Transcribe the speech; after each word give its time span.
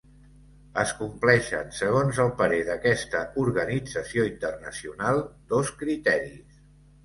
Es 0.83 0.93
compleixen, 1.01 1.69
segons 1.81 2.23
el 2.25 2.33
parer 2.41 2.59
d'aquesta 2.71 3.23
organització 3.45 4.27
internacional, 4.33 5.25
dos 5.57 5.75
criteris. 5.87 6.61